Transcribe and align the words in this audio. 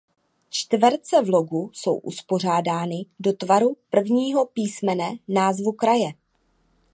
Čtverce 0.49 1.21
v 1.21 1.29
logu 1.29 1.69
jsou 1.73 1.97
uspořádány 1.97 3.05
do 3.19 3.33
tvaru 3.33 3.77
prvního 3.89 4.45
písmene 4.45 5.11
názvu 5.27 5.71
kraje. 5.71 6.13